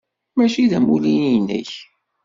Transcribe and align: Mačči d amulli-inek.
Mačči 0.35 0.63
d 0.69 0.71
amulli-inek. 0.77 1.71